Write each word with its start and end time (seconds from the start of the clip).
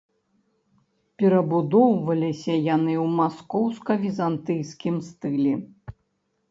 Перабудоўваліся 1.21 2.53
яны 2.75 2.93
ў 3.01 3.05
маскоўска-візантыйскім 3.21 4.95
стылі. 5.13 5.53